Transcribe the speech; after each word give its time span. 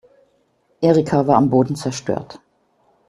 Erika 0.81 1.27
war 1.27 1.35
am 1.37 1.51
Boden 1.51 1.75
zerstört. 1.75 2.39